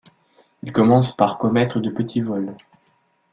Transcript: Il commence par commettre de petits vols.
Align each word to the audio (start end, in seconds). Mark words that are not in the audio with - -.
Il 0.63 0.71
commence 0.71 1.15
par 1.15 1.37
commettre 1.37 1.79
de 1.79 1.91
petits 1.91 2.21
vols. 2.21 2.55